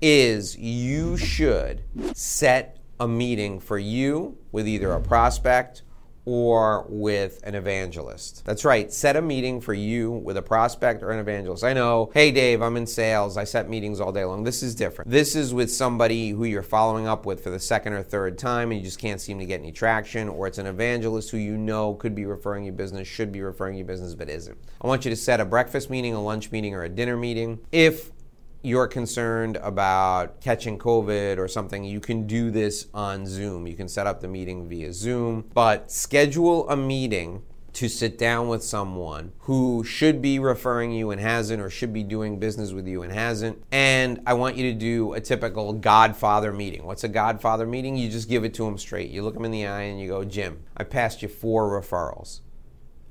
is 0.00 0.56
you 0.56 1.16
should 1.16 1.82
set 2.14 2.78
a 3.00 3.08
meeting 3.08 3.60
for 3.60 3.78
you 3.78 4.38
with 4.52 4.66
either 4.66 4.92
a 4.92 5.00
prospect 5.00 5.82
or 6.30 6.84
with 6.90 7.40
an 7.42 7.54
evangelist. 7.54 8.44
That's 8.44 8.62
right, 8.62 8.92
set 8.92 9.16
a 9.16 9.22
meeting 9.22 9.62
for 9.62 9.72
you 9.72 10.10
with 10.10 10.36
a 10.36 10.42
prospect 10.42 11.02
or 11.02 11.10
an 11.10 11.20
evangelist. 11.20 11.64
I 11.64 11.72
know, 11.72 12.10
hey 12.12 12.30
Dave, 12.30 12.60
I'm 12.60 12.76
in 12.76 12.86
sales, 12.86 13.38
I 13.38 13.44
set 13.44 13.70
meetings 13.70 13.98
all 13.98 14.12
day 14.12 14.26
long. 14.26 14.44
This 14.44 14.62
is 14.62 14.74
different. 14.74 15.10
This 15.10 15.34
is 15.34 15.54
with 15.54 15.72
somebody 15.72 16.28
who 16.28 16.44
you're 16.44 16.62
following 16.62 17.06
up 17.06 17.24
with 17.24 17.42
for 17.42 17.48
the 17.48 17.58
second 17.58 17.94
or 17.94 18.02
third 18.02 18.36
time 18.36 18.70
and 18.70 18.78
you 18.78 18.84
just 18.84 18.98
can't 18.98 19.22
seem 19.22 19.38
to 19.38 19.46
get 19.46 19.60
any 19.60 19.72
traction, 19.72 20.28
or 20.28 20.46
it's 20.46 20.58
an 20.58 20.66
evangelist 20.66 21.30
who 21.30 21.38
you 21.38 21.56
know 21.56 21.94
could 21.94 22.14
be 22.14 22.26
referring 22.26 22.64
you 22.64 22.72
business, 22.72 23.08
should 23.08 23.32
be 23.32 23.40
referring 23.40 23.78
you 23.78 23.84
business, 23.84 24.14
but 24.14 24.28
isn't. 24.28 24.58
I 24.82 24.86
want 24.86 25.06
you 25.06 25.10
to 25.10 25.16
set 25.16 25.40
a 25.40 25.46
breakfast 25.46 25.88
meeting, 25.88 26.12
a 26.12 26.22
lunch 26.22 26.52
meeting, 26.52 26.74
or 26.74 26.82
a 26.82 26.90
dinner 26.90 27.16
meeting. 27.16 27.60
If 27.72 28.10
you're 28.62 28.88
concerned 28.88 29.56
about 29.62 30.40
catching 30.40 30.78
COVID 30.78 31.38
or 31.38 31.48
something, 31.48 31.84
you 31.84 32.00
can 32.00 32.26
do 32.26 32.50
this 32.50 32.86
on 32.92 33.26
Zoom. 33.26 33.66
You 33.66 33.76
can 33.76 33.88
set 33.88 34.06
up 34.06 34.20
the 34.20 34.28
meeting 34.28 34.68
via 34.68 34.92
Zoom, 34.92 35.44
but 35.54 35.90
schedule 35.90 36.68
a 36.68 36.76
meeting 36.76 37.42
to 37.74 37.88
sit 37.88 38.18
down 38.18 38.48
with 38.48 38.64
someone 38.64 39.30
who 39.40 39.84
should 39.84 40.20
be 40.20 40.40
referring 40.40 40.90
you 40.90 41.10
and 41.12 41.20
hasn't, 41.20 41.62
or 41.62 41.70
should 41.70 41.92
be 41.92 42.02
doing 42.02 42.40
business 42.40 42.72
with 42.72 42.88
you 42.88 43.02
and 43.02 43.12
hasn't. 43.12 43.62
And 43.70 44.20
I 44.26 44.34
want 44.34 44.56
you 44.56 44.72
to 44.72 44.76
do 44.76 45.12
a 45.12 45.20
typical 45.20 45.72
Godfather 45.72 46.52
meeting. 46.52 46.84
What's 46.84 47.04
a 47.04 47.08
Godfather 47.08 47.66
meeting? 47.66 47.96
You 47.96 48.08
just 48.08 48.28
give 48.28 48.42
it 48.42 48.54
to 48.54 48.64
them 48.64 48.78
straight. 48.78 49.10
You 49.10 49.22
look 49.22 49.34
them 49.34 49.44
in 49.44 49.52
the 49.52 49.66
eye 49.66 49.82
and 49.82 50.00
you 50.00 50.08
go, 50.08 50.24
Jim, 50.24 50.64
I 50.76 50.82
passed 50.82 51.22
you 51.22 51.28
four 51.28 51.70
referrals. 51.70 52.40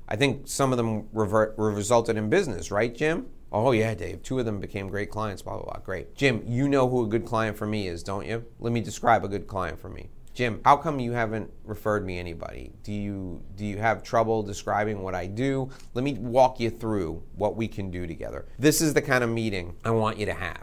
I 0.06 0.16
think 0.16 0.48
some 0.48 0.72
of 0.72 0.76
them 0.76 1.08
revert, 1.12 1.54
resulted 1.56 2.18
in 2.18 2.28
business, 2.28 2.70
right, 2.70 2.94
Jim? 2.94 3.26
Oh, 3.50 3.72
yeah, 3.72 3.94
Dave. 3.94 4.22
Two 4.22 4.38
of 4.38 4.44
them 4.44 4.60
became 4.60 4.88
great 4.88 5.10
clients, 5.10 5.42
blah, 5.42 5.54
blah, 5.54 5.64
blah. 5.64 5.80
Great. 5.82 6.14
Jim, 6.14 6.42
you 6.46 6.68
know 6.68 6.88
who 6.88 7.04
a 7.04 7.08
good 7.08 7.24
client 7.24 7.56
for 7.56 7.66
me 7.66 7.88
is, 7.88 8.02
don't 8.02 8.26
you? 8.26 8.44
Let 8.58 8.72
me 8.72 8.80
describe 8.80 9.24
a 9.24 9.28
good 9.28 9.46
client 9.46 9.78
for 9.78 9.88
me. 9.88 10.10
Jim, 10.34 10.60
how 10.64 10.76
come 10.76 11.00
you 11.00 11.12
haven't 11.12 11.50
referred 11.64 12.06
me 12.06 12.16
anybody? 12.16 12.72
Do 12.84 12.92
you 12.92 13.42
do 13.56 13.66
you 13.66 13.78
have 13.78 14.04
trouble 14.04 14.44
describing 14.44 15.02
what 15.02 15.12
I 15.12 15.26
do? 15.26 15.68
Let 15.94 16.04
me 16.04 16.14
walk 16.14 16.60
you 16.60 16.70
through 16.70 17.24
what 17.34 17.56
we 17.56 17.66
can 17.66 17.90
do 17.90 18.06
together. 18.06 18.46
This 18.56 18.80
is 18.80 18.94
the 18.94 19.02
kind 19.02 19.24
of 19.24 19.30
meeting 19.30 19.74
I 19.84 19.90
want 19.90 20.16
you 20.16 20.26
to 20.26 20.34
have. 20.34 20.62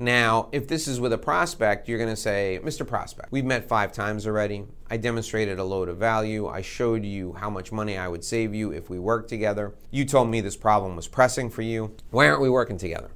Now, 0.00 0.48
if 0.50 0.66
this 0.66 0.88
is 0.88 0.98
with 0.98 1.12
a 1.12 1.18
prospect, 1.18 1.86
you're 1.86 1.98
to 1.98 2.16
say, 2.16 2.58
Mr. 2.64 2.86
Prospect, 2.86 3.30
we've 3.30 3.44
met 3.44 3.68
five 3.68 3.92
times 3.92 4.26
already. 4.26 4.64
I 4.88 4.96
demonstrated 4.96 5.58
a 5.58 5.64
load 5.64 5.90
of 5.90 5.98
value. 5.98 6.48
I 6.48 6.62
showed 6.62 7.04
you 7.04 7.34
how 7.34 7.50
much 7.50 7.70
money 7.70 7.98
I 7.98 8.08
would 8.08 8.24
save 8.24 8.54
you 8.54 8.72
if 8.72 8.88
we 8.88 8.98
worked 8.98 9.28
together. 9.28 9.74
You 9.90 10.06
told 10.06 10.30
me 10.30 10.40
this 10.40 10.56
problem 10.56 10.96
was 10.96 11.06
pressing 11.06 11.50
for 11.50 11.60
you. 11.60 11.94
Why 12.08 12.28
aren't 12.28 12.40
we 12.40 12.48
working 12.48 12.78
together? 12.78 13.10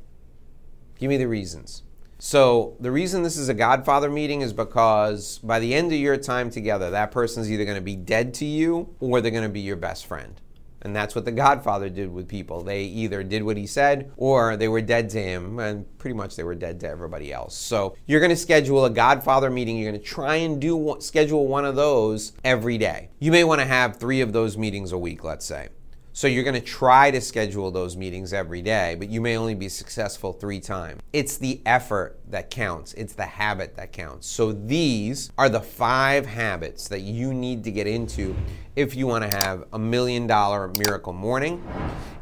Give 0.99 1.09
me 1.09 1.17
the 1.17 1.27
reasons. 1.27 1.85
So, 2.19 2.77
the 2.79 2.93
reason 2.93 3.23
this 3.23 3.39
is 3.39 3.49
a 3.49 3.55
Godfather 3.55 4.11
meeting 4.11 4.43
is 4.43 4.53
because 4.53 5.39
by 5.39 5.61
the 5.61 5.75
end 5.75 5.91
of 5.91 5.99
your 5.99 6.19
time 6.19 6.51
together, 6.51 6.91
that 6.91 7.13
person's 7.13 7.51
either 7.51 7.65
to 7.77 7.81
be 7.81 7.97
dead 7.97 8.35
to 8.35 8.45
you 8.45 8.95
or 9.01 9.23
they're 9.23 9.31
to 9.45 9.49
be 9.49 9.61
your 9.61 9.77
best 9.77 10.05
friend. 10.05 10.39
And 10.85 10.95
that's 10.95 11.15
what 11.15 11.25
the 11.25 11.33
Godfather 11.33 11.89
did 11.89 12.13
with 12.13 12.29
people. 12.29 12.63
They 12.63 12.83
either 12.83 13.23
did 13.23 13.43
what 13.43 13.57
he 13.57 13.67
said 13.67 14.13
or 14.19 14.57
they 14.57 14.69
were 14.69 14.83
dead 14.83 15.09
to 15.11 15.23
him, 15.23 15.59
and 15.59 15.87
pretty 15.99 16.15
much 16.15 16.37
they 16.37 16.45
were 16.45 16.55
dead 16.55 16.79
to 16.81 16.89
everybody 16.89 17.33
else. 17.33 17.57
So 17.57 17.97
you're 18.07 18.21
going 18.21 18.31
to 18.31 18.37
schedule 18.37 18.85
a 18.85 18.91
Godfather 18.91 19.49
meeting. 19.51 19.79
You're 19.79 19.91
going 19.91 20.01
to 20.03 20.07
try 20.07 20.37
and 20.37 20.61
do 20.61 20.97
schedule 21.01 21.49
one 21.49 21.65
of 21.65 21.75
those 21.75 22.33
every 22.45 22.77
day. 22.77 23.09
You 23.19 23.33
may 23.33 23.45
want 23.45 23.63
to 23.63 23.67
have 23.67 23.97
three 23.97 24.21
of 24.21 24.35
those 24.35 24.59
meetings 24.59 24.93
a 24.93 24.99
week, 24.99 25.25
let's 25.25 25.47
say. 25.47 25.69
So 26.17 26.29
you're 26.29 26.45
going 26.45 26.55
to 26.55 26.61
try 26.61 27.11
to 27.11 27.21
schedule 27.21 27.73
those 27.73 27.97
meetings 27.97 28.33
every 28.33 28.63
day, 28.63 28.95
but 28.97 29.09
you 29.09 29.21
may 29.21 29.37
only 29.37 29.57
be 29.57 29.69
successful 29.69 30.33
three 30.33 30.61
times. 30.61 31.03
It's 31.13 31.39
the 31.39 31.61
effort 31.67 32.21
that 32.29 32.51
counts, 32.51 32.95
it's 32.95 33.15
the 33.15 33.25
habit 33.27 33.75
that 33.75 33.91
counts. 33.91 34.29
So 34.29 34.53
these 34.53 35.33
are 35.37 35.49
the 35.49 35.61
five 35.61 36.25
habits 36.25 36.87
that 36.87 37.01
you 37.01 37.35
need 37.35 37.65
to 37.65 37.73
get 37.73 37.89
into 37.89 38.37
if 38.77 38.95
you 38.95 39.09
want 39.09 39.29
to 39.29 39.37
have 39.45 39.65
a 39.73 39.79
million 39.79 40.29
dollar 40.29 40.71
miracle 40.79 41.13
morning. 41.13 41.61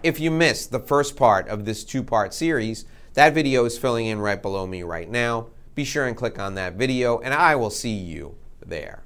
If 0.02 0.18
you 0.18 0.30
missed 0.30 0.70
the 0.70 0.80
first 0.80 1.14
part 1.14 1.46
of 1.48 1.66
this 1.66 1.84
two 1.84 2.02
part 2.02 2.32
series, 2.32 2.86
that 3.12 3.34
video 3.34 3.66
is 3.66 3.76
filling 3.76 4.06
in 4.06 4.20
right 4.20 4.40
below 4.40 4.66
me 4.66 4.82
right 4.84 5.10
now. 5.10 5.48
Be 5.74 5.84
sure 5.84 6.06
and 6.06 6.16
click 6.16 6.38
on 6.38 6.54
that 6.54 6.76
video, 6.76 7.18
and 7.18 7.34
I 7.34 7.56
will 7.56 7.68
see 7.68 7.92
you 7.92 8.36
there. 8.64 9.01